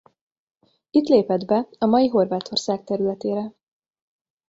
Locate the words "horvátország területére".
2.07-3.53